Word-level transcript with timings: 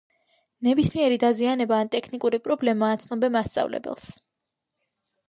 ნებისმიერი 0.67 1.19
დაზიანება 1.23 1.77
ან 1.85 1.91
ტექნიკური 1.95 2.39
პრობლემა 2.47 2.89
აცნობე 2.95 3.29
მასწავლებელს. 3.37 4.09